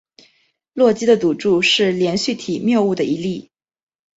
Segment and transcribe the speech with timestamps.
[0.73, 3.51] 洛基的赌注是连续体谬误的一例。